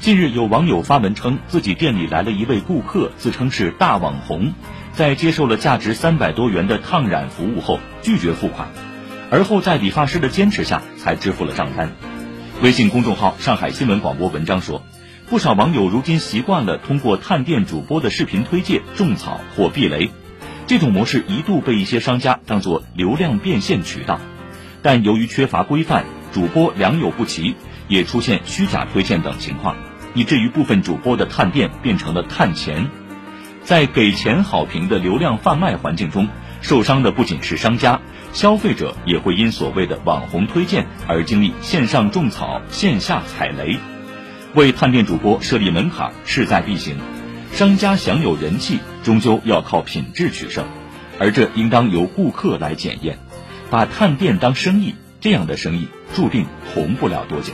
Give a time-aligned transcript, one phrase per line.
[0.00, 4.54] 近日有网友发文称，自己店里来了一位顾客，自称是大网红，
[4.94, 8.68] 在接受了价值三百多元的烫染服务后拒绝付款，
[9.30, 11.90] 而后在理发师的坚持下才支付了账单。
[12.62, 14.82] 微信公众号“上海新闻广播”文章说，
[15.28, 20.10] 不少网友如今习惯了通过探店主播的视频推荐种草或避雷，
[20.66, 24.18] 这种模式一度被一些商家当作流量变现渠道，
[24.80, 27.54] 但由于缺乏规范，主播良莠不齐，
[27.86, 29.76] 也出现虚假推荐等情况，
[30.14, 32.88] 以至于部分主播的探店变成了探钱。
[33.62, 36.28] 在给钱好评的流量贩卖环境中，
[36.62, 38.00] 受伤的不仅是商家，
[38.32, 43.78] 消费者也会因所谓的网红推荐而经历线上种草、线下踩雷。
[44.54, 46.96] 为探店主播设立门槛势在必行，
[47.52, 50.64] 商家享有人气，终究要靠品质取胜，
[51.18, 53.18] 而这应当由顾客来检验。
[53.70, 55.86] 把探店当生意，这样的生意
[56.16, 57.52] 注定红不了多久。